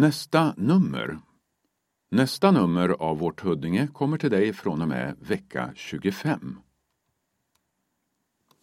Nästa 0.00 0.54
nummer. 0.56 1.18
Nästa 2.10 2.50
nummer 2.50 2.88
av 2.88 3.18
Vårt 3.18 3.40
Huddinge 3.40 3.86
kommer 3.86 4.18
till 4.18 4.30
dig 4.30 4.52
från 4.52 4.82
och 4.82 4.88
med 4.88 5.16
vecka 5.20 5.72
25. 5.74 6.58